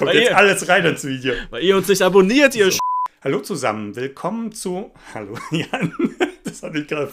[0.00, 1.34] kommt jetzt ihr, alles rein ins Video.
[1.50, 2.78] Weil ihr uns nicht abonniert, ihr so.
[3.22, 4.90] Hallo zusammen, willkommen zu.
[5.12, 5.92] Hallo Jan,
[6.42, 7.12] das hatte ich gerade.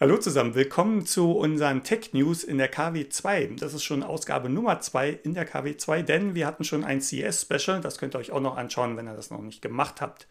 [0.00, 3.60] Hallo zusammen, willkommen zu unseren Tech News in der KW2.
[3.60, 7.82] Das ist schon Ausgabe Nummer 2 in der KW2, denn wir hatten schon ein CS-Special.
[7.82, 10.26] Das könnt ihr euch auch noch anschauen, wenn ihr das noch nicht gemacht habt.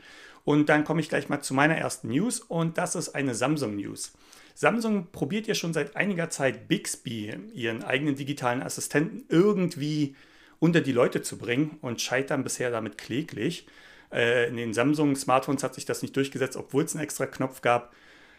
[0.46, 3.76] Und dann komme ich gleich mal zu meiner ersten News und das ist eine Samsung
[3.76, 4.14] News.
[4.56, 10.16] Samsung probiert ja schon seit einiger Zeit Bixby, ihren eigenen digitalen Assistenten, irgendwie
[10.60, 13.68] unter die Leute zu bringen und scheitern bisher damit kläglich.
[14.12, 17.94] Äh, in den Samsung-Smartphones hat sich das nicht durchgesetzt, obwohl es einen extra Knopf gab.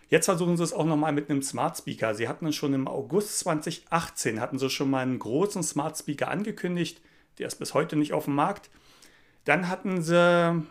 [0.09, 2.15] Jetzt versuchen sie es auch nochmal mit einem Smart Speaker.
[2.15, 7.01] Sie hatten schon im August 2018, hatten sie schon mal einen großen Smart Speaker angekündigt.
[7.39, 8.71] Der ist bis heute nicht auf dem Markt.
[9.45, 10.63] Dann hatten sie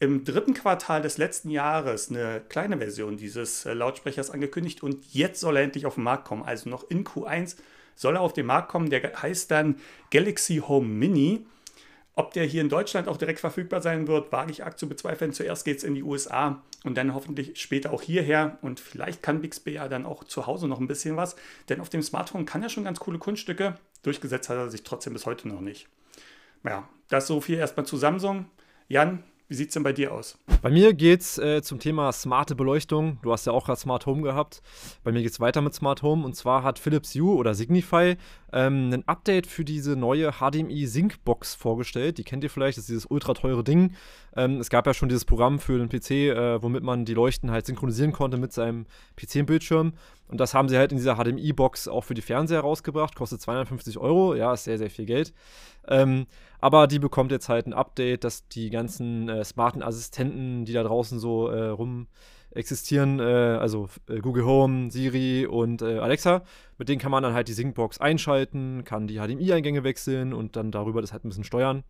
[0.00, 5.40] im dritten Quartal des letzten Jahres eine kleine Version dieses äh, Lautsprechers angekündigt und jetzt
[5.40, 6.42] soll er endlich auf den Markt kommen.
[6.42, 7.56] Also noch in Q1
[7.98, 8.90] soll er auf den Markt kommen.
[8.90, 9.76] Der heißt dann
[10.10, 11.46] Galaxy Home Mini.
[12.14, 15.32] Ob der hier in Deutschland auch direkt verfügbar sein wird, wage ich arg zu bezweifeln.
[15.32, 18.58] Zuerst geht es in die USA und dann hoffentlich später auch hierher.
[18.60, 21.36] Und vielleicht kann Bixby ja dann auch zu Hause noch ein bisschen was.
[21.68, 23.74] Denn auf dem Smartphone kann er schon ganz coole Kunststücke.
[24.02, 25.88] Durchgesetzt hat er sich trotzdem bis heute noch nicht.
[26.64, 28.46] Ja, das so viel erstmal zu Samsung.
[28.88, 30.38] Jan, wie sieht es denn bei dir aus?
[30.60, 33.18] Bei mir geht es äh, zum Thema smarte Beleuchtung.
[33.22, 34.60] Du hast ja auch gerade Smart Home gehabt.
[35.04, 36.24] Bei mir geht es weiter mit Smart Home.
[36.24, 38.16] Und zwar hat Philips Hue oder Signify
[38.52, 42.18] ähm, ein Update für diese neue HDMI Sync Box vorgestellt.
[42.18, 43.94] Die kennt ihr vielleicht, das ist dieses ultra teure Ding.
[44.36, 47.50] Ähm, es gab ja schon dieses Programm für den PC, äh, womit man die Leuchten
[47.50, 48.84] halt synchronisieren konnte mit seinem
[49.16, 49.94] PC-Bildschirm.
[50.28, 53.14] Und das haben sie halt in dieser HDMI-Box auch für die Fernseher rausgebracht.
[53.14, 54.34] Kostet 250 Euro.
[54.34, 55.32] Ja, ist sehr, sehr viel Geld.
[55.88, 56.26] Ähm,
[56.60, 60.82] aber die bekommt jetzt halt ein Update, dass die ganzen äh, smarten Assistenten, die da
[60.82, 62.08] draußen so äh, rum
[62.50, 66.42] existieren, äh, also äh, Google Home, Siri und äh, Alexa,
[66.78, 70.70] mit denen kann man dann halt die Syncbox einschalten, kann die HDMI-Eingänge wechseln und dann
[70.70, 71.84] darüber das halt ein bisschen steuern.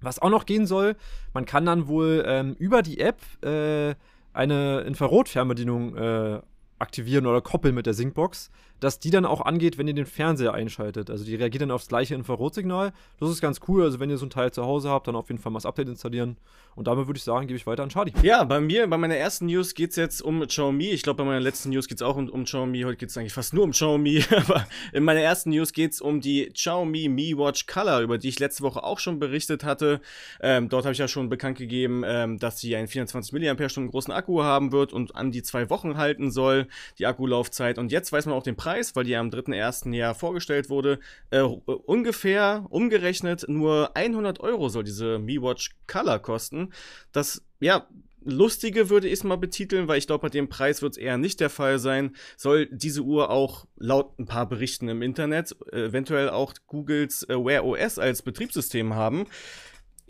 [0.00, 0.96] Was auch noch gehen soll,
[1.34, 3.94] man kann dann wohl ähm, über die App äh,
[4.32, 6.40] eine Infrarot-Fernbedienung äh,
[6.78, 8.50] aktivieren oder koppeln mit der Syncbox,
[8.80, 11.10] dass die dann auch angeht, wenn ihr den Fernseher einschaltet.
[11.10, 12.92] Also die reagiert dann aufs gleiche Infrarotsignal.
[13.18, 13.82] Das ist ganz cool.
[13.82, 15.66] Also wenn ihr so ein Teil zu Hause habt, dann auf jeden Fall mal das
[15.66, 16.36] Update installieren.
[16.78, 18.12] Und damit würde ich sagen, gebe ich weiter an Charlie.
[18.22, 20.90] Ja, bei mir, bei meiner ersten News geht es jetzt um Xiaomi.
[20.90, 22.82] Ich glaube, bei meiner letzten News geht es auch um, um Xiaomi.
[22.82, 24.24] Heute geht es eigentlich fast nur um Xiaomi.
[24.36, 28.28] Aber in meiner ersten News geht es um die Xiaomi Mi Watch Color, über die
[28.28, 30.00] ich letzte Woche auch schon berichtet hatte.
[30.40, 34.12] Ähm, dort habe ich ja schon bekannt gegeben, ähm, dass sie einen 24 mAh großen
[34.12, 36.68] Akku haben wird und an die zwei Wochen halten soll,
[37.00, 37.78] die Akkulaufzeit.
[37.78, 39.94] Und jetzt weiß man auch den Preis, weil die am 3.1.
[39.94, 40.98] Jahr vorgestellt wurde.
[41.30, 46.72] Äh, ungefähr umgerechnet nur 100 Euro soll diese Mi Watch Color kosten.
[47.12, 47.86] Das, ja,
[48.24, 51.16] Lustige würde ich es mal betiteln, weil ich glaube, bei dem Preis wird es eher
[51.16, 52.14] nicht der Fall sein.
[52.36, 57.64] Soll diese Uhr auch laut ein paar Berichten im Internet eventuell auch Googles äh, Wear
[57.64, 59.26] OS als Betriebssystem haben.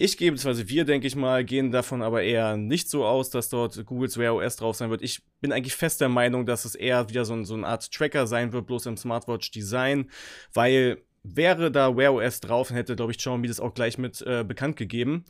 [0.00, 3.48] Ich gebe, beziehungsweise wir, denke ich mal, gehen davon aber eher nicht so aus, dass
[3.48, 5.03] dort Googles Wear OS drauf sein wird.
[5.03, 7.91] Ich bin eigentlich fest der Meinung, dass es eher wieder so, ein, so eine Art
[7.91, 10.09] Tracker sein wird, bloß im Smartwatch-Design,
[10.54, 11.03] weil
[11.37, 14.44] wäre da Wear OS drauf, dann hätte, glaube ich, Xiaomi das auch gleich mit äh,
[14.44, 15.25] bekannt gegeben.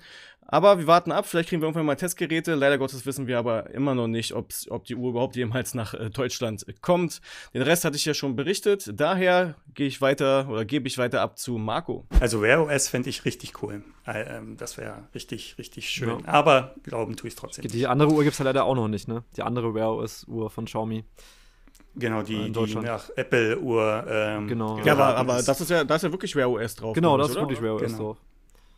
[0.51, 2.55] Aber wir warten ab, vielleicht kriegen wir irgendwann mal Testgeräte.
[2.55, 6.09] Leider Gottes wissen wir aber immer noch nicht, ob die Uhr überhaupt jemals nach äh,
[6.09, 7.21] Deutschland kommt.
[7.53, 8.91] Den Rest hatte ich ja schon berichtet.
[8.95, 12.07] Daher gehe ich weiter oder gebe ich weiter ab zu Marco.
[12.19, 13.83] Also Wear OS fände ich richtig cool.
[14.07, 16.21] Äh, ähm, das wäre richtig, richtig schön.
[16.21, 16.29] Ja.
[16.29, 17.69] Aber glauben tue ich es trotzdem.
[17.69, 19.25] Die andere Uhr gibt es ja leider auch noch nicht, ne?
[19.37, 21.05] Die andere Wear OS-Uhr von Xiaomi.
[21.99, 24.07] Genau, die, die nach Apple-Uhr.
[24.09, 24.79] Ähm, genau.
[24.85, 26.95] Ja, aber, aber das ist ja, da ist ja wirklich Wear OS drauf.
[26.95, 27.99] Genau, da ist wirklich Wear OS genau.
[27.99, 28.17] drauf.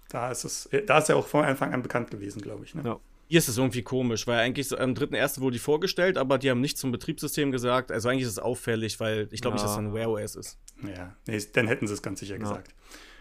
[0.08, 2.74] Da ist es, da ist er auch von Anfang an bekannt gewesen, glaube ich.
[2.74, 2.82] Ne?
[2.84, 2.98] Ja.
[3.28, 5.40] Hier ist es irgendwie komisch, weil eigentlich so, am 3.1.
[5.40, 7.92] wurde die vorgestellt, aber die haben nichts zum Betriebssystem gesagt.
[7.92, 9.62] Also eigentlich ist es auffällig, weil ich glaube ja.
[9.62, 10.58] nicht, dass es ein Wear OS ist.
[10.82, 12.40] Ja, nee, dann hätten sie es ganz sicher ja.
[12.40, 12.74] gesagt.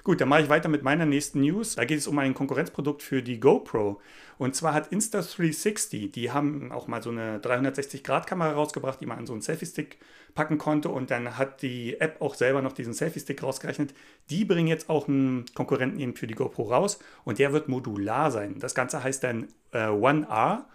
[0.03, 1.75] Gut, dann mache ich weiter mit meiner nächsten News.
[1.75, 3.99] Da geht es um ein Konkurrenzprodukt für die GoPro.
[4.37, 9.27] Und zwar hat Insta360, die haben auch mal so eine 360-Grad-Kamera rausgebracht, die man an
[9.27, 9.97] so einen Selfie-Stick
[10.35, 10.89] packen konnte.
[10.89, 13.93] Und dann hat die App auch selber noch diesen Selfie-Stick rausgerechnet.
[14.29, 16.99] Die bringen jetzt auch einen Konkurrenten eben für die GoPro raus.
[17.25, 18.59] Und der wird modular sein.
[18.59, 20.65] Das Ganze heißt dann äh, One R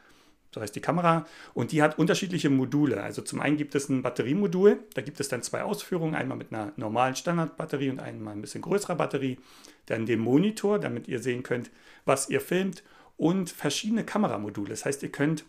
[0.55, 3.03] so heißt die Kamera, und die hat unterschiedliche Module.
[3.03, 6.53] Also zum einen gibt es ein Batteriemodul, da gibt es dann zwei Ausführungen, einmal mit
[6.53, 9.39] einer normalen Standardbatterie und einmal ein bisschen größerer Batterie.
[9.87, 11.71] Dann den Monitor, damit ihr sehen könnt,
[12.05, 12.85] was ihr filmt
[13.17, 14.71] und verschiedene Kameramodule.
[14.71, 15.45] Das heißt, ihr könnt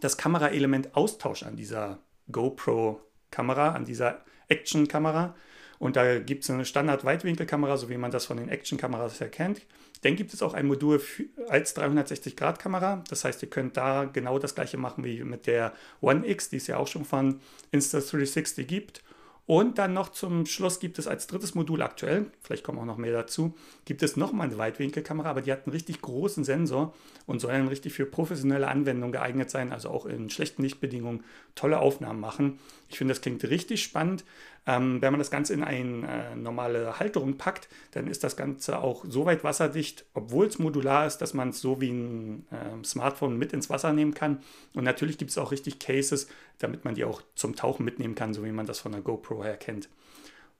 [0.00, 1.98] das Kameraelement austauschen an dieser
[2.30, 5.34] GoPro-Kamera, an dieser Action-Kamera.
[5.80, 9.62] Und da gibt es eine Standard-Weitwinkelkamera, so wie man das von den Action-Kameras erkennt.
[10.02, 13.04] Dann gibt es auch ein Modul für, als 360-Grad-Kamera.
[13.08, 16.56] Das heißt, ihr könnt da genau das gleiche machen wie mit der One X, die
[16.56, 17.40] es ja auch schon von
[17.72, 19.02] Insta360 gibt.
[19.50, 22.98] Und dann noch zum Schluss gibt es als drittes Modul aktuell, vielleicht kommen auch noch
[22.98, 26.94] mehr dazu, gibt es nochmal eine Weitwinkelkamera, aber die hat einen richtig großen Sensor
[27.26, 31.24] und soll dann richtig für professionelle Anwendungen geeignet sein, also auch in schlechten Lichtbedingungen
[31.56, 32.60] tolle Aufnahmen machen.
[32.88, 34.24] Ich finde, das klingt richtig spannend.
[34.66, 38.78] Ähm, wenn man das Ganze in eine äh, normale Halterung packt, dann ist das Ganze
[38.78, 42.84] auch so weit wasserdicht, obwohl es modular ist, dass man es so wie ein äh,
[42.84, 44.40] Smartphone mit ins Wasser nehmen kann.
[44.74, 46.28] Und natürlich gibt es auch richtig Cases,
[46.58, 49.42] damit man die auch zum Tauchen mitnehmen kann, so wie man das von der GoPro
[49.42, 49.88] her kennt.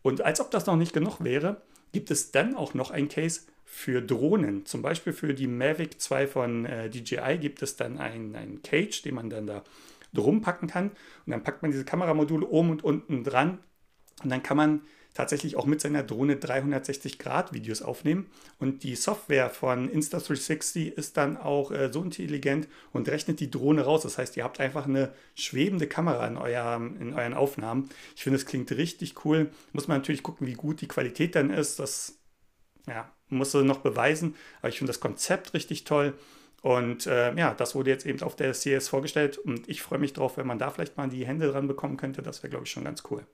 [0.02, 1.60] Und als ob das noch nicht genug wäre,
[1.92, 4.66] gibt es dann auch noch ein Case für Drohnen.
[4.66, 9.14] Zum Beispiel für die Mavic 2 von äh, DJI gibt es dann ein, Cage, den
[9.14, 9.62] man dann da
[10.12, 10.90] drum packen kann.
[11.26, 13.58] Und dann packt man diese Kameramodule oben und unten dran
[14.22, 14.80] und dann kann man
[15.14, 18.26] tatsächlich auch mit seiner Drohne 360-Grad-Videos aufnehmen.
[18.58, 23.82] Und die Software von Insta360 ist dann auch äh, so intelligent und rechnet die Drohne
[23.82, 24.02] raus.
[24.02, 27.90] Das heißt, ihr habt einfach eine schwebende Kamera in, euer, in euren Aufnahmen.
[28.14, 29.50] Ich finde, es klingt richtig cool.
[29.72, 31.78] Muss man natürlich gucken, wie gut die Qualität dann ist.
[31.80, 32.18] Das
[32.86, 34.36] ja, muss noch beweisen.
[34.60, 36.14] Aber ich finde das Konzept richtig toll.
[36.62, 39.38] Und äh, ja, das wurde jetzt eben auf der CS vorgestellt.
[39.38, 42.22] Und ich freue mich drauf, wenn man da vielleicht mal die Hände dran bekommen könnte.
[42.22, 43.26] Das wäre, glaube ich, schon ganz cool.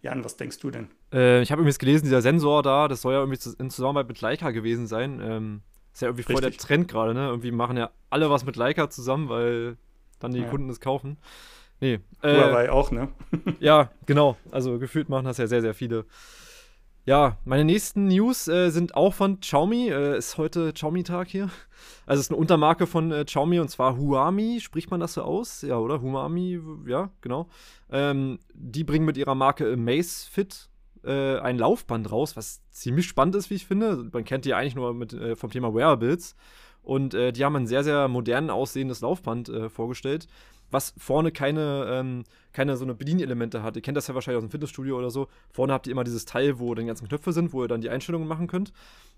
[0.00, 0.88] Jan, was denkst du denn?
[1.12, 4.20] Äh, ich habe übrigens gelesen, dieser Sensor da, das soll ja irgendwie in Zusammenarbeit mit
[4.20, 5.20] Leica gewesen sein.
[5.22, 5.62] Ähm,
[5.92, 7.26] ist ja irgendwie voll der Trend gerade, ne?
[7.26, 9.76] Irgendwie machen ja alle was mit Leica zusammen, weil
[10.20, 10.48] dann die ja.
[10.48, 11.16] Kunden es kaufen.
[11.80, 12.00] Nee.
[12.22, 13.08] Äh, Huawei auch, ne?
[13.60, 14.36] ja, genau.
[14.50, 16.04] Also gefühlt machen das ja sehr, sehr viele.
[17.04, 19.88] Ja, meine nächsten News äh, sind auch von Xiaomi.
[19.88, 21.50] Äh, ist heute Xiaomi-Tag hier.
[22.04, 24.60] Also es ist eine Untermarke von äh, Xiaomi und zwar Huami.
[24.60, 25.62] Spricht man das so aus?
[25.62, 26.02] Ja, oder?
[26.02, 27.48] Huami, ja, genau.
[27.90, 30.68] Ähm, die bringen mit ihrer Marke Macefit
[31.02, 34.10] äh, ein Laufband raus, was ziemlich spannend ist, wie ich finde.
[34.12, 36.36] Man kennt die eigentlich nur mit, äh, vom Thema Wearables.
[36.82, 40.28] Und äh, die haben ein sehr, sehr modern aussehendes Laufband vorgestellt
[40.70, 43.76] was vorne keine, ähm, keine so eine Bedienelemente hat.
[43.76, 45.28] Ihr kennt das ja wahrscheinlich aus dem Fitnessstudio oder so.
[45.50, 47.90] Vorne habt ihr immer dieses Teil, wo die ganzen Knöpfe sind, wo ihr dann die
[47.90, 48.72] Einstellungen machen könnt.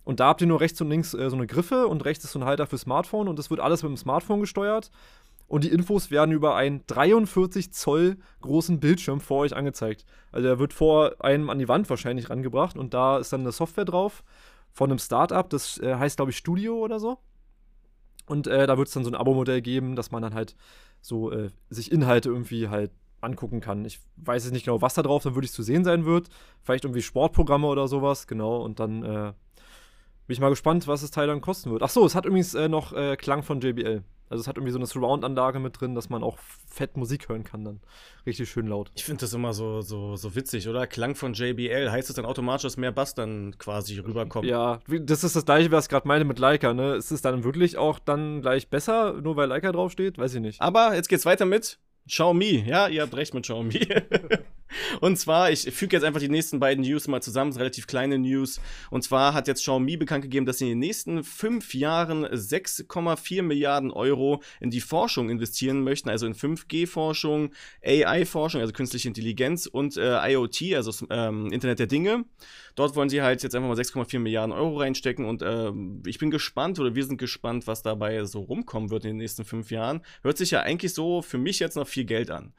[0.05, 2.33] Und da habt ihr nur rechts und links äh, so eine Griffe und rechts ist
[2.33, 4.91] so ein Halter für Smartphone und das wird alles mit dem Smartphone gesteuert.
[5.47, 10.07] Und die Infos werden über einen 43 Zoll großen Bildschirm vor euch angezeigt.
[10.31, 13.51] Also der wird vor einem an die Wand wahrscheinlich rangebracht und da ist dann eine
[13.51, 14.23] Software drauf
[14.73, 17.19] von einem Startup, das äh, heißt glaube ich Studio oder so.
[18.27, 20.55] Und äh, da wird es dann so ein Abo-Modell geben, dass man dann halt
[21.01, 23.85] so äh, sich Inhalte irgendwie halt angucken kann.
[23.85, 26.29] Ich weiß jetzt nicht genau, was da drauf dann wirklich zu sehen sein wird.
[26.63, 28.63] Vielleicht irgendwie Sportprogramme oder sowas, genau.
[28.63, 29.33] Und dann äh,
[30.31, 31.83] bin ich mal gespannt, was das Teil dann kosten wird.
[31.83, 34.05] Ach so, es hat übrigens äh, noch äh, Klang von JBL.
[34.29, 36.39] Also es hat irgendwie so eine Surround-Anlage mit drin, dass man auch
[36.69, 37.81] fett Musik hören kann dann.
[38.25, 38.93] Richtig schön laut.
[38.95, 40.87] Ich finde das immer so, so, so witzig, oder?
[40.87, 44.47] Klang von JBL, heißt es dann automatisch, dass mehr Bass dann quasi rüberkommt?
[44.47, 46.95] Ja, das ist das gleiche, was ich gerade meine mit Leica, ne?
[46.95, 50.17] Ist es dann wirklich auch dann gleich besser, nur weil Leica draufsteht?
[50.17, 50.61] Weiß ich nicht.
[50.61, 53.81] Aber jetzt geht's weiter mit Xiaomi, ja, ihr habt recht mit Xiaomi.
[55.01, 58.61] und zwar, ich füge jetzt einfach die nächsten beiden News mal zusammen, relativ kleine News.
[58.91, 63.43] Und zwar hat jetzt Xiaomi bekannt gegeben, dass sie in den nächsten fünf Jahren 6,4
[63.43, 67.53] Milliarden Euro in die Forschung investieren möchten, also in 5G-Forschung,
[67.85, 72.25] AI-Forschung, also künstliche Intelligenz und äh, IoT, also ähm, Internet der Dinge.
[72.75, 75.73] Dort wollen sie halt jetzt einfach mal 6,4 Milliarden Euro reinstecken und äh,
[76.07, 79.45] ich bin gespannt oder wir sind gespannt, was dabei so rumkommen wird in den nächsten
[79.45, 80.03] fünf Jahren.
[80.23, 82.53] Hört sich ja eigentlich so für mich jetzt noch viel Geld an.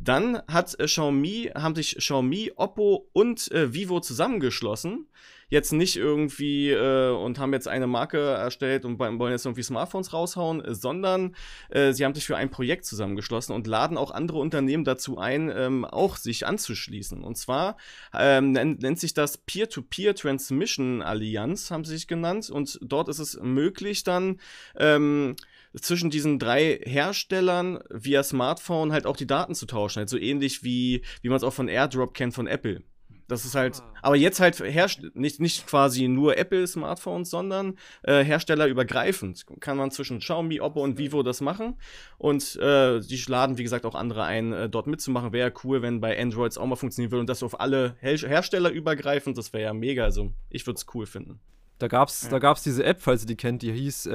[0.00, 5.06] Dann hat äh, Xiaomi, haben sich Xiaomi, Oppo und äh, Vivo zusammengeschlossen
[5.48, 10.12] jetzt nicht irgendwie äh, und haben jetzt eine Marke erstellt und wollen jetzt irgendwie Smartphones
[10.12, 11.34] raushauen, sondern
[11.70, 15.52] äh, sie haben sich für ein Projekt zusammengeschlossen und laden auch andere Unternehmen dazu ein,
[15.54, 17.22] ähm, auch sich anzuschließen.
[17.22, 17.76] Und zwar
[18.12, 22.50] ähm, nennt, nennt sich das Peer-to-Peer Transmission Allianz, haben sie sich genannt.
[22.50, 24.40] Und dort ist es möglich dann,
[24.76, 25.36] ähm,
[25.80, 30.00] zwischen diesen drei Herstellern via Smartphone halt auch die Daten zu tauschen.
[30.00, 32.82] Halt so ähnlich wie, wie man es auch von AirDrop kennt von Apple.
[33.26, 33.94] Das ist halt, ah.
[34.02, 39.46] aber jetzt halt herrscht nicht, nicht quasi nur Apple-Smartphones, sondern äh, herstellerübergreifend.
[39.60, 41.78] Kann man zwischen Xiaomi, Oppo und Vivo das machen.
[42.18, 45.32] Und äh, die laden, wie gesagt, auch andere ein, äh, dort mitzumachen.
[45.32, 48.70] Wäre cool, wenn bei Androids auch mal funktionieren würde und das auf alle Her Hersteller
[48.70, 49.38] übergreifend.
[49.38, 50.04] Das wäre ja mega.
[50.04, 51.40] Also, ich würde es cool finden.
[51.78, 52.38] Da gab's, ja.
[52.38, 54.06] da diese App, falls ihr die kennt, die hieß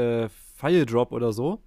[0.62, 1.62] äh, FileDrop oder so.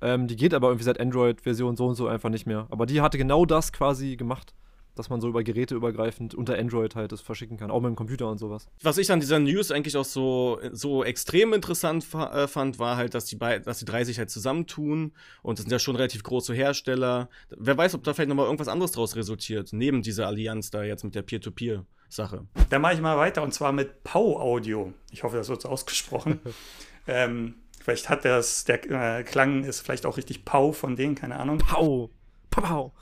[0.00, 2.66] Ähm, die geht aber irgendwie seit Android-Version so und so einfach nicht mehr.
[2.70, 4.54] Aber die hatte genau das quasi gemacht
[4.94, 7.96] dass man so über Geräte übergreifend unter Android halt das verschicken kann, auch mit dem
[7.96, 8.68] Computer und sowas.
[8.82, 13.14] Was ich an dieser News eigentlich auch so, so extrem interessant äh, fand, war halt,
[13.14, 16.54] dass die, dass die drei sich halt zusammentun und das sind ja schon relativ große
[16.54, 17.28] Hersteller.
[17.50, 21.04] Wer weiß, ob da vielleicht nochmal irgendwas anderes draus resultiert, neben dieser Allianz da jetzt
[21.04, 22.46] mit der Peer-to-Peer-Sache.
[22.70, 24.92] Dann mache ich mal weiter und zwar mit Pau Audio.
[25.10, 26.40] Ich hoffe, das wird so ausgesprochen.
[27.06, 31.38] ähm, vielleicht hat das, der äh, Klang ist vielleicht auch richtig Pau von denen, keine
[31.38, 31.58] Ahnung.
[31.58, 32.10] Pau.
[32.50, 32.92] Pau.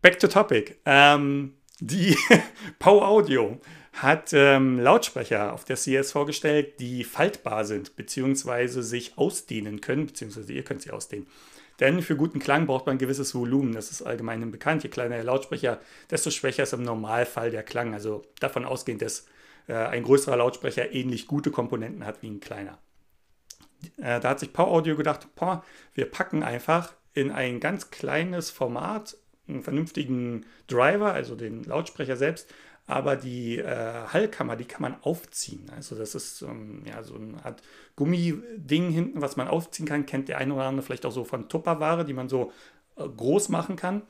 [0.00, 0.78] Back to topic.
[0.84, 2.16] Ähm, Die
[2.78, 3.58] Pow Audio
[3.94, 10.52] hat ähm, Lautsprecher auf der CS vorgestellt, die faltbar sind, beziehungsweise sich ausdehnen können, beziehungsweise
[10.52, 11.26] ihr könnt sie ausdehnen.
[11.80, 13.72] Denn für guten Klang braucht man ein gewisses Volumen.
[13.72, 14.84] Das ist allgemein bekannt.
[14.84, 17.92] Je kleiner der Lautsprecher, desto schwächer ist im Normalfall der Klang.
[17.92, 19.26] Also davon ausgehend, dass
[19.66, 22.78] äh, ein größerer Lautsprecher ähnlich gute Komponenten hat wie ein kleiner.
[23.98, 28.50] Äh, da hat sich Power Audio gedacht, boah, wir packen einfach in ein ganz kleines
[28.50, 29.16] Format
[29.48, 32.52] einen vernünftigen Driver, also den Lautsprecher selbst,
[32.86, 35.70] aber die äh, Hallkammer, die kann man aufziehen.
[35.74, 37.62] Also das ist ähm, ja, so eine Art
[37.96, 40.06] Gummiding hinten, was man aufziehen kann.
[40.06, 42.52] Kennt der eine oder andere vielleicht auch so von Tupperware, die man so
[42.96, 44.02] äh, groß machen kann.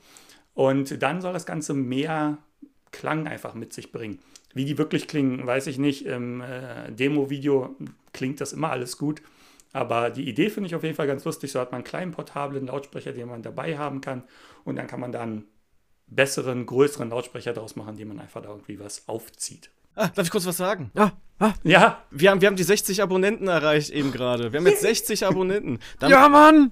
[0.55, 2.39] Und dann soll das Ganze mehr
[2.91, 4.19] Klang einfach mit sich bringen.
[4.53, 6.05] Wie die wirklich klingen, weiß ich nicht.
[6.05, 7.75] Im äh, Demo-Video
[8.11, 9.21] klingt das immer alles gut.
[9.73, 11.51] Aber die Idee finde ich auf jeden Fall ganz lustig.
[11.51, 14.23] So hat man einen kleinen portablen Lautsprecher, den man dabei haben kann.
[14.63, 15.45] Und dann kann man dann
[16.07, 19.71] besseren, größeren Lautsprecher daraus machen, die man einfach da irgendwie was aufzieht.
[19.95, 20.91] Ah, darf ich kurz was sagen?
[20.95, 21.53] Ah, ah.
[21.63, 22.03] Ja.
[22.11, 24.51] Wir haben, wir haben die 60 Abonnenten erreicht eben gerade.
[24.51, 25.79] Wir haben jetzt 60 Abonnenten.
[25.99, 26.71] Dann, ja, Mann!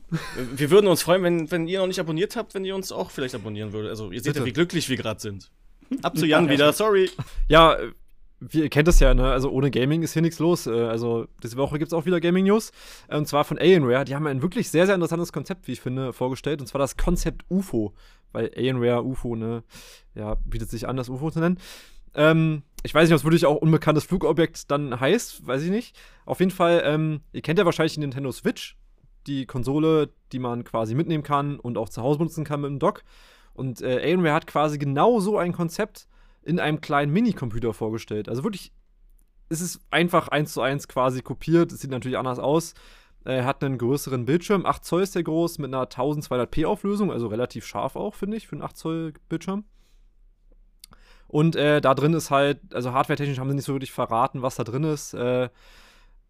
[0.55, 3.11] Wir würden uns freuen, wenn, wenn ihr noch nicht abonniert habt, wenn ihr uns auch
[3.11, 3.89] vielleicht abonnieren würdet.
[3.89, 4.39] Also ihr seht Bitte.
[4.39, 5.51] ja, wie glücklich wir gerade sind.
[6.01, 7.09] Ab zu Jan wieder, sorry.
[7.47, 7.77] Ja,
[8.51, 9.31] ihr kennt es ja, ne?
[9.31, 10.67] Also ohne Gaming ist hier nichts los.
[10.67, 12.71] Äh, also diese Woche gibt es auch wieder Gaming-News.
[13.07, 14.05] Äh, und zwar von Alienware.
[14.05, 16.61] Die haben ein wirklich sehr, sehr interessantes Konzept, wie ich finde, vorgestellt.
[16.61, 17.93] Und zwar das Konzept UFO.
[18.31, 19.63] Weil Alienware, UFO, ne,
[20.15, 21.59] ja, bietet sich an, das UFO zu nennen.
[22.13, 25.95] Ähm, ich weiß nicht, es wirklich auch unbekanntes Flugobjekt dann heißt, weiß ich nicht.
[26.25, 28.77] Auf jeden Fall, ähm, ihr kennt ja wahrscheinlich die Nintendo Switch,
[29.27, 32.79] die Konsole, die man quasi mitnehmen kann und auch zu Hause benutzen kann mit dem
[32.79, 33.03] Dock.
[33.53, 36.07] Und äh, Alienware hat quasi genau so ein Konzept
[36.43, 38.29] in einem kleinen Minicomputer vorgestellt.
[38.29, 38.71] Also wirklich,
[39.49, 41.71] es ist einfach eins zu eins quasi kopiert.
[41.71, 42.73] Es sieht natürlich anders aus.
[43.23, 47.27] Er hat einen größeren Bildschirm, 8 Zoll ist der groß, mit einer 1200p Auflösung, also
[47.27, 49.63] relativ scharf auch, finde ich, für einen 8 Zoll Bildschirm.
[51.27, 54.55] Und äh, da drin ist halt, also hardware-technisch haben sie nicht so wirklich verraten, was
[54.55, 55.13] da drin ist.
[55.13, 55.49] Äh,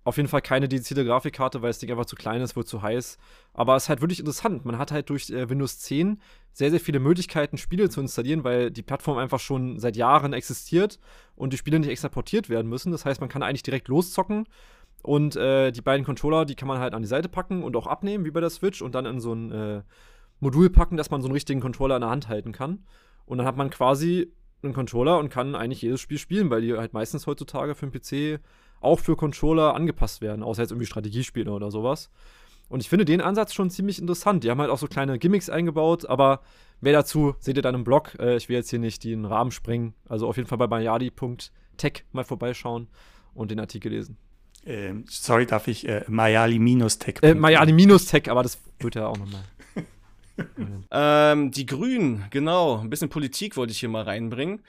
[0.04, 2.82] auf jeden Fall keine dedizierte Grafikkarte, weil das Ding einfach zu klein ist, wird zu
[2.82, 3.18] heiß.
[3.54, 4.66] Aber es ist halt wirklich interessant.
[4.66, 6.20] Man hat halt durch äh, Windows 10
[6.54, 11.00] sehr, sehr viele Möglichkeiten, Spiele zu installieren, weil die Plattform einfach schon seit Jahren existiert
[11.36, 12.92] und die Spiele nicht exportiert werden müssen.
[12.92, 14.48] Das heißt, man kann eigentlich direkt loszocken
[15.04, 17.88] und äh, die beiden Controller, die kann man halt an die Seite packen und auch
[17.88, 19.82] abnehmen, wie bei der Switch, und dann in so ein äh,
[20.40, 22.86] Modul packen, dass man so einen richtigen Controller in der Hand halten kann.
[23.26, 24.32] Und dann hat man quasi
[24.64, 27.92] einen Controller und kann eigentlich jedes Spiel spielen, weil die halt meistens heutzutage für den
[28.38, 28.42] PC
[28.82, 32.10] auch für Controller angepasst werden, außer jetzt irgendwie Strategiespiele oder sowas.
[32.70, 34.44] Und ich finde den Ansatz schon ziemlich interessant.
[34.44, 36.42] Die haben halt auch so kleine Gimmicks eingebaut, aber
[36.80, 38.18] mehr dazu seht ihr dann im Blog.
[38.20, 39.94] Äh, ich will jetzt hier nicht den Rahmen springen.
[40.08, 42.88] Also auf jeden Fall bei mayadi.tech mal vorbeischauen
[43.34, 44.18] und den Artikel lesen.
[44.66, 47.16] Ähm, sorry, darf ich äh, Mayali-Tech?
[47.24, 49.44] Äh, Mayali-Tech, aber das wird ja auch nochmal.
[50.92, 52.80] ähm, die Grünen, genau.
[52.80, 54.62] Ein bisschen Politik wollte ich hier mal reinbringen,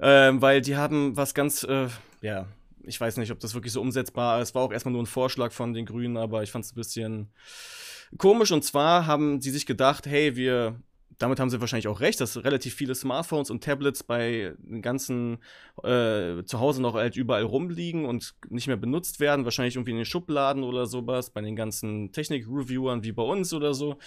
[0.00, 1.88] ähm, weil die haben was ganz, äh,
[2.22, 2.46] ja,
[2.84, 4.54] ich weiß nicht, ob das wirklich so umsetzbar ist.
[4.54, 7.32] War auch erstmal nur ein Vorschlag von den Grünen, aber ich fand es ein bisschen
[8.18, 8.52] komisch.
[8.52, 10.80] Und zwar haben sie sich gedacht, hey, wir
[11.20, 15.34] damit haben sie wahrscheinlich auch recht, dass relativ viele Smartphones und Tablets bei den ganzen
[15.84, 19.98] äh, zu Hause noch halt überall rumliegen und nicht mehr benutzt werden, wahrscheinlich irgendwie in
[19.98, 23.98] den Schubladen oder sowas, bei den ganzen Technik-Reviewern wie bei uns oder so.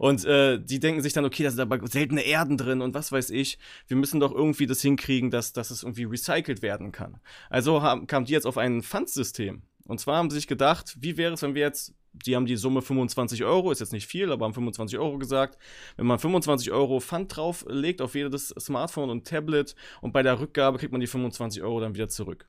[0.00, 3.12] Und äh, die denken sich dann, okay, da sind aber seltene Erden drin und was
[3.12, 3.58] weiß ich.
[3.86, 7.20] Wir müssen doch irgendwie das hinkriegen, dass, dass es irgendwie recycelt werden kann.
[7.50, 9.62] Also haben, kamen die jetzt auf ein Pfandsystem.
[9.86, 12.56] Und zwar haben sie sich gedacht, wie wäre es, wenn wir jetzt die haben die
[12.56, 15.58] Summe 25 Euro, ist jetzt nicht viel, aber haben 25 Euro gesagt.
[15.96, 20.78] Wenn man 25 Euro Pfand drauflegt auf jedes Smartphone und Tablet und bei der Rückgabe
[20.78, 22.48] kriegt man die 25 Euro dann wieder zurück.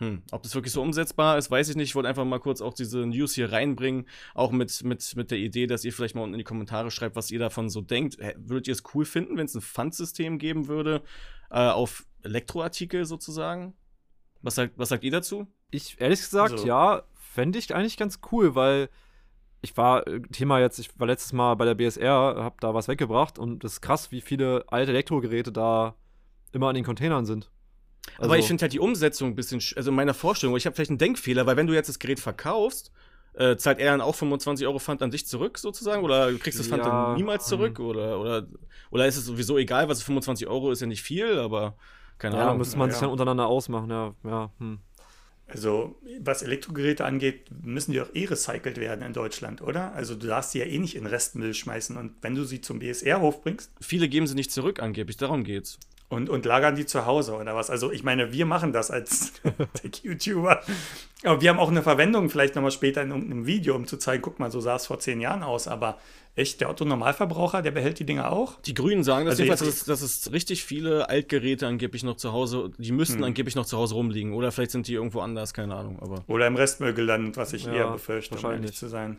[0.00, 1.90] Hm, ob das wirklich so umsetzbar ist, weiß ich nicht.
[1.90, 5.36] Ich wollte einfach mal kurz auch diese News hier reinbringen, auch mit, mit, mit der
[5.36, 8.16] Idee, dass ihr vielleicht mal unten in die Kommentare schreibt, was ihr davon so denkt.
[8.36, 11.02] Würdet ihr es cool finden, wenn es ein Pfandsystem geben würde
[11.50, 13.74] äh, auf Elektroartikel sozusagen?
[14.40, 15.46] Was sagt, was sagt ihr dazu?
[15.70, 16.66] Ich, ehrlich gesagt, also.
[16.66, 18.88] ja, fände ich eigentlich ganz cool, weil
[19.62, 22.88] ich war, äh, Thema jetzt, ich war letztes Mal bei der BSR, hab da was
[22.88, 25.94] weggebracht und es ist krass, wie viele alte Elektrogeräte da
[26.52, 27.50] immer an den Containern sind.
[28.16, 30.74] Also, Aber ich finde halt die Umsetzung ein bisschen, also in meiner Vorstellung, ich habe
[30.74, 32.90] vielleicht einen Denkfehler, weil wenn du jetzt das Gerät verkaufst,
[33.34, 36.02] äh, zahlt er dann auch 25 Euro Pfand an dich zurück sozusagen?
[36.02, 37.78] Oder kriegst du das Pfand ja, dann niemals zurück?
[37.78, 38.46] Ähm, oder, oder,
[38.90, 41.76] oder ist es sowieso egal, was 25 Euro ist ja nicht viel, aber
[42.18, 42.54] keine ja, Ahnung.
[42.54, 42.92] Ja, müsste man ja.
[42.94, 44.14] sich dann untereinander ausmachen, ja.
[44.24, 44.80] ja hm.
[45.50, 49.92] Also, was Elektrogeräte angeht, müssen die auch eh recycelt werden in Deutschland, oder?
[49.94, 51.96] Also, du darfst sie ja eh nicht in Restmüll schmeißen.
[51.96, 53.70] Und wenn du sie zum BSR hochbringst.
[53.80, 55.16] Viele geben sie nicht zurück, angeblich.
[55.16, 55.78] Darum geht's.
[56.10, 57.70] Und, und lagern die zu Hause oder was.
[57.70, 59.32] Also ich meine, wir machen das als
[59.80, 60.60] Tech-YouTuber.
[61.22, 64.20] Aber wir haben auch eine Verwendung vielleicht nochmal später in irgendeinem Video, um zu zeigen,
[64.20, 65.68] guck mal, so sah es vor zehn Jahren aus.
[65.68, 65.98] Aber
[66.34, 68.60] echt, der Otto-Normalverbraucher, der behält die Dinger auch?
[68.62, 72.16] Die Grünen sagen das also jedenfalls, dass es, dass es richtig viele Altgeräte angeblich noch
[72.16, 73.24] zu Hause, die müssten hm.
[73.24, 74.32] angeblich noch zu Hause rumliegen.
[74.32, 76.00] Oder vielleicht sind die irgendwo anders, keine Ahnung.
[76.00, 79.18] Aber oder im Restmüll gelandet, was ich ja, eher befürchte, um ehrlich zu sein.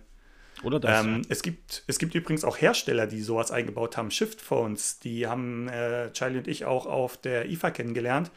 [0.63, 1.05] Oder das.
[1.05, 4.11] Ähm, es, gibt, es gibt übrigens auch Hersteller, die sowas eingebaut haben.
[4.11, 8.31] Shift Phones, die haben äh, Charlie und ich auch auf der IFA kennengelernt.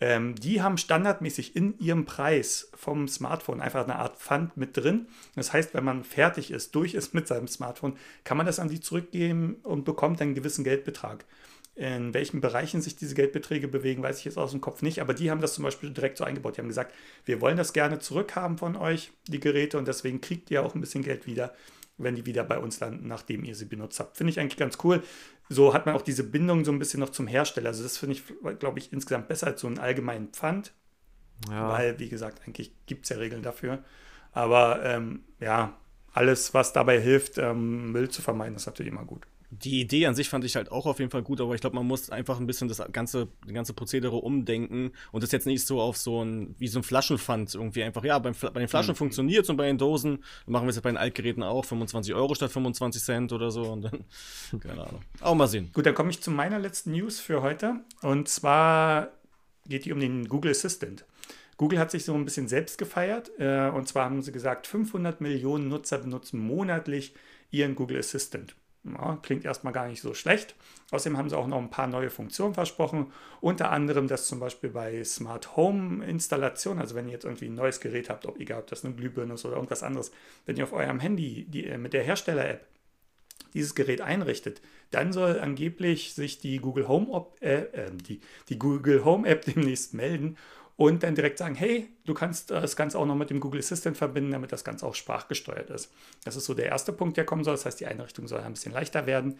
[0.00, 5.06] Ähm, die haben standardmäßig in ihrem Preis vom Smartphone einfach eine Art Pfand mit drin.
[5.36, 8.68] Das heißt, wenn man fertig ist, durch ist mit seinem Smartphone, kann man das an
[8.68, 11.24] sie zurückgeben und bekommt einen gewissen Geldbetrag.
[11.76, 15.12] In welchen Bereichen sich diese Geldbeträge bewegen, weiß ich jetzt aus dem Kopf nicht, aber
[15.12, 16.56] die haben das zum Beispiel direkt so eingebaut.
[16.56, 20.52] Die haben gesagt, wir wollen das gerne zurückhaben von euch, die Geräte, und deswegen kriegt
[20.52, 21.52] ihr auch ein bisschen Geld wieder,
[21.98, 24.16] wenn die wieder bei uns landen, nachdem ihr sie benutzt habt.
[24.16, 25.02] Finde ich eigentlich ganz cool.
[25.48, 27.70] So hat man auch diese Bindung so ein bisschen noch zum Hersteller.
[27.70, 28.22] Also das finde ich,
[28.60, 30.72] glaube ich, insgesamt besser als so einen allgemeinen Pfand.
[31.50, 31.70] Ja.
[31.70, 33.82] Weil, wie gesagt, eigentlich gibt es ja Regeln dafür.
[34.30, 35.76] Aber ähm, ja,
[36.12, 39.26] alles, was dabei hilft, ähm, Müll zu vermeiden, ist natürlich immer gut
[39.62, 41.76] die Idee an sich fand ich halt auch auf jeden Fall gut, aber ich glaube,
[41.76, 45.66] man muss einfach ein bisschen das ganze, das ganze Prozedere umdenken und das jetzt nicht
[45.66, 48.92] so auf so ein, wie so ein Flaschenpfand irgendwie einfach, ja, beim, bei den Flaschen
[48.92, 48.96] mhm.
[48.96, 52.14] funktioniert es und bei den Dosen machen wir es jetzt bei den Altgeräten auch, 25
[52.14, 54.04] Euro statt 25 Cent oder so und dann,
[54.60, 55.00] keine Ahnung.
[55.20, 55.70] Auch mal sehen.
[55.72, 59.10] Gut, dann komme ich zu meiner letzten News für heute und zwar
[59.66, 61.04] geht die um den Google Assistant.
[61.56, 65.20] Google hat sich so ein bisschen selbst gefeiert äh, und zwar haben sie gesagt, 500
[65.20, 67.14] Millionen Nutzer benutzen monatlich
[67.50, 68.56] ihren Google Assistant.
[68.84, 70.54] Ja, klingt erstmal gar nicht so schlecht.
[70.90, 73.12] Außerdem haben sie auch noch ein paar neue Funktionen versprochen.
[73.40, 77.54] Unter anderem, dass zum Beispiel bei Smart Home Installation, also wenn ihr jetzt irgendwie ein
[77.54, 80.12] neues Gerät habt, ob egal ob das eine Glühbirne ist oder irgendwas anderes,
[80.44, 82.66] wenn ihr auf eurem Handy die, äh, mit der Hersteller-App
[83.54, 84.60] dieses Gerät einrichtet,
[84.90, 89.94] dann soll angeblich sich die Google Home, äh, äh, die, die Google Home App demnächst
[89.94, 90.36] melden
[90.76, 93.96] und dann direkt sagen, hey, du kannst das Ganze auch noch mit dem Google Assistant
[93.96, 95.92] verbinden, damit das Ganze auch sprachgesteuert ist.
[96.24, 97.54] Das ist so der erste Punkt, der kommen soll.
[97.54, 99.38] Das heißt, die Einrichtung soll ein bisschen leichter werden.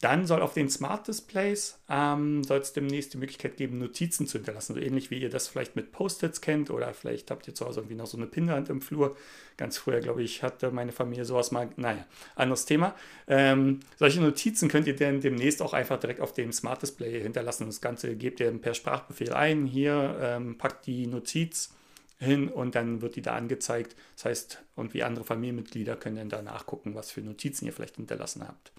[0.00, 4.38] Dann soll auf den Smart Displays ähm, soll es demnächst die Möglichkeit geben, Notizen zu
[4.38, 4.74] hinterlassen.
[4.74, 7.80] So ähnlich wie ihr das vielleicht mit Post-its kennt oder vielleicht habt ihr zu Hause
[7.80, 9.14] irgendwie noch so eine Pinnwand im Flur.
[9.58, 11.68] Ganz früher, glaube ich, hatte meine Familie sowas mal.
[11.76, 12.94] Naja, anderes Thema.
[13.28, 17.66] Ähm, solche Notizen könnt ihr dann demnächst auch einfach direkt auf dem Smart Display hinterlassen.
[17.66, 19.66] Das Ganze gebt ihr per Sprachbefehl ein.
[19.66, 21.74] Hier ähm, packt die Notiz
[22.18, 23.96] hin und dann wird die da angezeigt.
[24.16, 27.96] Das heißt, und wie andere Familienmitglieder können dann da nachgucken, was für Notizen ihr vielleicht
[27.96, 28.72] hinterlassen habt.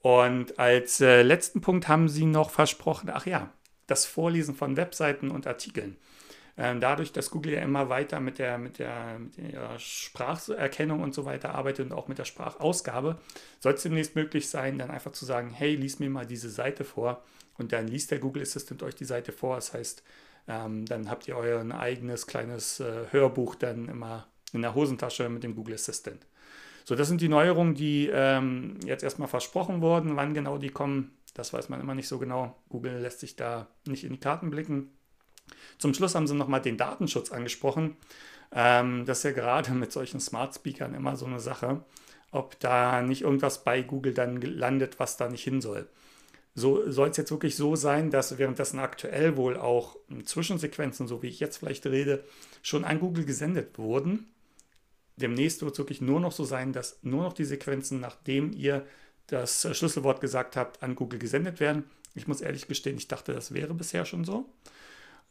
[0.00, 3.52] Und als äh, letzten Punkt haben sie noch versprochen, ach ja,
[3.86, 5.96] das Vorlesen von Webseiten und Artikeln.
[6.56, 11.14] Ähm, dadurch, dass Google ja immer weiter mit der, mit, der, mit der Spracherkennung und
[11.14, 13.18] so weiter arbeitet und auch mit der Sprachausgabe,
[13.60, 16.84] soll es demnächst möglich sein, dann einfach zu sagen, hey, lies mir mal diese Seite
[16.84, 17.22] vor.
[17.56, 19.56] Und dann liest der Google Assistant euch die Seite vor.
[19.56, 20.02] Das heißt,
[20.48, 25.44] ähm, dann habt ihr euer eigenes kleines äh, Hörbuch dann immer in der Hosentasche mit
[25.44, 26.26] dem Google Assistant.
[26.88, 30.16] So, das sind die Neuerungen, die ähm, jetzt erstmal versprochen wurden.
[30.16, 32.56] Wann genau die kommen, das weiß man immer nicht so genau.
[32.70, 34.88] Google lässt sich da nicht in die Karten blicken.
[35.76, 37.98] Zum Schluss haben sie nochmal den Datenschutz angesprochen.
[38.52, 41.84] Ähm, das ist ja gerade mit solchen Smart Speakern immer so eine Sache,
[42.30, 45.86] ob da nicht irgendwas bei Google dann landet, was da nicht hin soll.
[46.54, 51.28] So soll es jetzt wirklich so sein, dass währenddessen aktuell wohl auch Zwischensequenzen, so wie
[51.28, 52.24] ich jetzt vielleicht rede,
[52.62, 54.30] schon an Google gesendet wurden
[55.20, 58.86] demnächst wird es wirklich nur noch so sein, dass nur noch die Sequenzen, nachdem ihr
[59.26, 61.84] das Schlüsselwort gesagt habt, an Google gesendet werden.
[62.14, 64.48] Ich muss ehrlich gestehen, ich dachte, das wäre bisher schon so.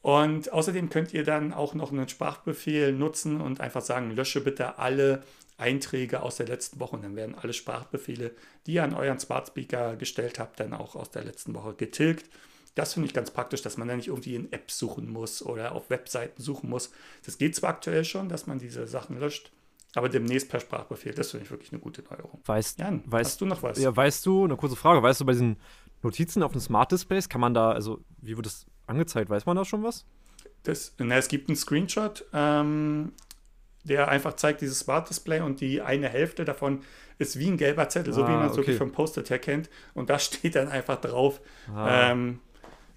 [0.02, 4.78] Und außerdem könnt ihr dann auch noch einen Sprachbefehl nutzen und einfach sagen, lösche bitte
[4.78, 5.24] alle
[5.58, 6.96] Einträge aus der letzten Woche.
[6.96, 8.32] Und dann werden alle Sprachbefehle,
[8.66, 12.30] die ihr an euren Smart Speaker gestellt habt, dann auch aus der letzten Woche getilgt.
[12.76, 15.72] Das finde ich ganz praktisch, dass man dann nicht irgendwie in Apps suchen muss oder
[15.72, 16.92] auf Webseiten suchen muss.
[17.26, 19.52] Das geht zwar aktuell schon, dass man diese Sachen löscht,
[19.98, 21.14] aber demnächst per Sprachbefehl.
[21.14, 22.40] Das finde ich wirklich eine gute Neuerung.
[22.46, 23.80] Weißt, Jan, weißt, hast du noch was?
[23.80, 25.58] Ja, weißt du, eine kurze Frage, weißt du, bei diesen
[26.04, 29.30] Notizen auf den Smart Displays, kann man da, also wie wird das angezeigt?
[29.30, 30.06] Weiß man da schon was?
[30.64, 33.14] Das, na, es gibt einen Screenshot, ähm,
[33.84, 36.82] der einfach zeigt dieses Smart Display und die eine Hälfte davon
[37.18, 38.58] ist wie ein gelber Zettel, ah, so wie ah, man es okay.
[38.60, 39.70] wirklich vom Post-it her kennt.
[39.96, 41.42] Und da steht dann einfach drauf,
[41.74, 42.12] ah.
[42.12, 42.40] ähm,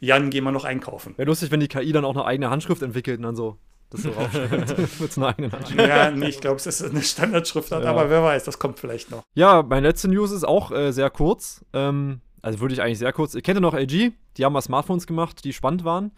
[0.00, 1.14] Jan, geh mal noch einkaufen.
[1.16, 3.58] Wäre lustig, wenn die KI dann auch eine eigene Handschrift entwickelt und dann so
[3.90, 5.00] das so raufschreibt.
[5.00, 5.80] Mit einer eigenen Handschrift.
[5.80, 7.90] Ja, nee, ich glaube, es ist eine Standardschriftart, ja.
[7.90, 9.22] aber wer weiß, das kommt vielleicht noch.
[9.34, 11.64] Ja, meine letzte News ist auch äh, sehr kurz.
[11.72, 13.34] Ähm, also würde ich eigentlich sehr kurz.
[13.34, 16.12] Ihr kennt ja noch LG, die haben mal Smartphones gemacht, die spannend waren.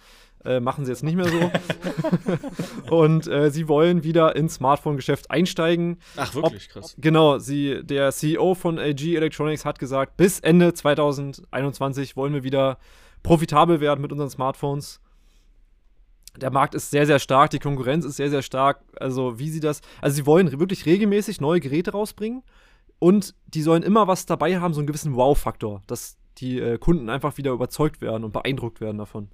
[0.45, 1.51] Äh, machen sie jetzt nicht mehr so.
[2.95, 5.99] und äh, sie wollen wieder ins Smartphone-Geschäft einsteigen.
[6.17, 6.69] Ach, wirklich?
[6.69, 6.97] Ob, krass.
[6.99, 12.79] Genau, sie, der CEO von LG Electronics hat gesagt, bis Ende 2021 wollen wir wieder
[13.23, 15.01] profitabel werden mit unseren Smartphones.
[16.37, 18.81] Der Markt ist sehr, sehr stark, die Konkurrenz ist sehr, sehr stark.
[18.99, 19.81] Also, wie sie das.
[20.01, 22.43] Also, sie wollen wirklich regelmäßig neue Geräte rausbringen
[22.99, 27.11] und die sollen immer was dabei haben, so einen gewissen Wow-Faktor, dass die äh, Kunden
[27.11, 29.29] einfach wieder überzeugt werden und beeindruckt werden davon.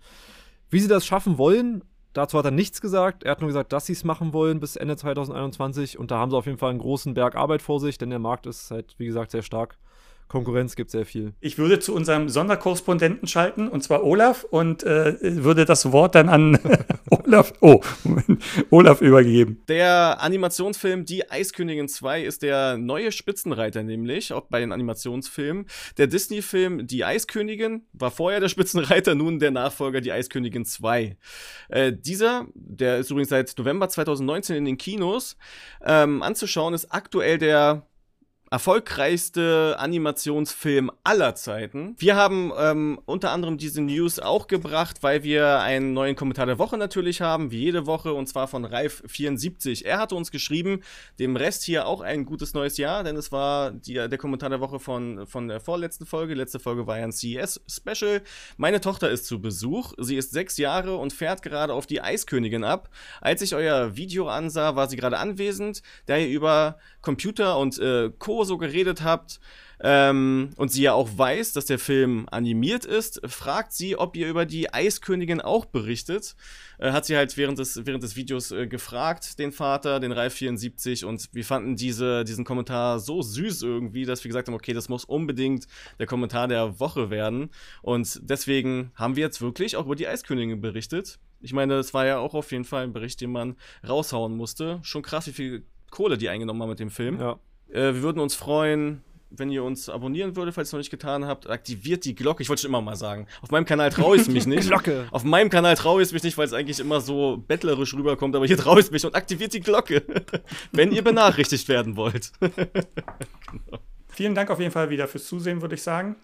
[0.70, 3.24] Wie sie das schaffen wollen, dazu hat er nichts gesagt.
[3.24, 6.30] Er hat nur gesagt, dass sie es machen wollen bis Ende 2021 und da haben
[6.30, 8.94] sie auf jeden Fall einen großen Berg Arbeit vor sich, denn der Markt ist halt,
[8.98, 9.78] wie gesagt, sehr stark.
[10.28, 11.32] Konkurrenz gibt sehr viel.
[11.40, 16.28] Ich würde zu unserem Sonderkorrespondenten schalten, und zwar Olaf, und äh, würde das Wort dann
[16.28, 16.58] an
[17.10, 19.62] Olaf, oh, Moment, Olaf übergeben.
[19.68, 25.66] Der Animationsfilm Die Eiskönigin 2 ist der neue Spitzenreiter, nämlich auch bei den Animationsfilmen.
[25.96, 31.16] Der Disney-Film Die Eiskönigin war vorher der Spitzenreiter, nun der Nachfolger Die Eiskönigin 2.
[31.68, 35.36] Äh, dieser, der ist übrigens seit November 2019 in den Kinos,
[35.84, 37.86] ähm, anzuschauen, ist aktuell der
[38.50, 41.94] erfolgreichste Animationsfilm aller Zeiten.
[41.98, 46.58] Wir haben ähm, unter anderem diese News auch gebracht, weil wir einen neuen Kommentar der
[46.58, 49.84] Woche natürlich haben, wie jede Woche, und zwar von Ralf74.
[49.84, 50.80] Er hatte uns geschrieben,
[51.18, 54.61] dem Rest hier auch ein gutes neues Jahr, denn es war die, der Kommentar der
[54.61, 56.34] Woche von, von der vorletzten Folge.
[56.34, 58.22] letzte Folge war ja ein CES-Special.
[58.56, 59.92] Meine Tochter ist zu Besuch.
[59.98, 62.88] Sie ist sechs Jahre und fährt gerade auf die Eiskönigin ab.
[63.20, 68.11] Als ich euer Video ansah, war sie gerade anwesend, da ihr über Computer und äh,
[68.18, 69.40] Co so geredet habt
[69.81, 74.29] ähm, und sie ja auch weiß, dass der Film animiert ist, fragt sie, ob ihr
[74.29, 76.35] über die Eiskönigin auch berichtet.
[76.79, 80.35] Äh, hat sie halt während des, während des Videos äh, gefragt, den Vater, den Ralf
[80.35, 84.72] 74, und wir fanden diese, diesen Kommentar so süß irgendwie, dass wir gesagt haben, okay,
[84.72, 85.66] das muss unbedingt
[85.98, 87.51] der Kommentar der Woche werden.
[87.83, 91.20] Und deswegen haben wir jetzt wirklich auch über die Eiskönigin berichtet.
[91.40, 94.81] Ich meine, es war ja auch auf jeden Fall ein Bericht, den man raushauen musste.
[94.83, 97.20] Schon krass, wie viel Kohle die eingenommen haben mit dem Film.
[97.20, 97.38] Ja.
[97.70, 100.90] Äh, wir würden uns freuen, wenn ihr uns abonnieren würdet, falls ihr es noch nicht
[100.90, 101.48] getan habt.
[101.48, 102.42] Aktiviert die Glocke.
[102.42, 103.26] Ich wollte schon immer mal sagen.
[103.42, 104.68] Auf meinem Kanal traue ich es mich nicht.
[104.68, 105.07] Glocke.
[105.11, 108.35] Auf meinem Kanal traue ich es mich nicht, weil es eigentlich immer so bettlerisch rüberkommt.
[108.35, 110.02] Aber hier traue ich es mich und aktiviert die Glocke,
[110.72, 112.33] wenn ihr benachrichtigt werden wollt.
[112.40, 113.78] genau.
[114.09, 116.16] Vielen Dank auf jeden Fall wieder fürs Zusehen, würde ich sagen.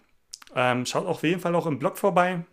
[0.55, 2.43] Ähm, schaut auf jeden Fall auch im Blog vorbei.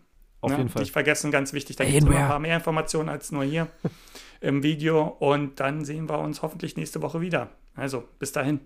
[0.41, 0.81] Auf ja, jeden Fall.
[0.81, 3.67] Nicht vergessen, ganz wichtig, da gibt es ein paar mehr Informationen als nur hier
[4.41, 5.03] im Video.
[5.03, 7.49] Und dann sehen wir uns hoffentlich nächste Woche wieder.
[7.75, 8.59] Also, bis dahin.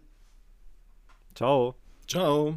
[1.38, 1.76] Ciao.
[2.08, 2.56] Ciao.